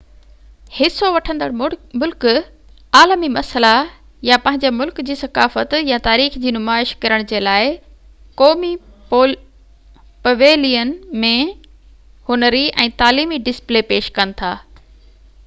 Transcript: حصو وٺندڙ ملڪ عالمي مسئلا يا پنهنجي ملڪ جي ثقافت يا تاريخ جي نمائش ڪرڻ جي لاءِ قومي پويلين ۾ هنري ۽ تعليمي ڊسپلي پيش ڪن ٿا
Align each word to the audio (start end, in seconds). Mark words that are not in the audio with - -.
حصو 0.75 1.07
وٺندڙ 1.15 1.47
ملڪ 2.03 2.23
عالمي 2.99 3.27
مسئلا 3.33 3.73
يا 4.29 4.37
پنهنجي 4.45 4.71
ملڪ 4.77 5.01
جي 5.09 5.15
ثقافت 5.19 5.75
يا 5.89 5.99
تاريخ 6.07 6.37
جي 6.45 6.53
نمائش 6.57 6.93
ڪرڻ 7.05 7.25
جي 7.33 7.41
لاءِ 7.49 7.67
قومي 8.43 8.71
پويلين 10.29 10.95
۾ 11.27 11.31
هنري 12.31 12.63
۽ 12.87 12.91
تعليمي 13.03 13.39
ڊسپلي 13.51 13.83
پيش 13.93 14.09
ڪن 14.19 14.33
ٿا 14.41 14.51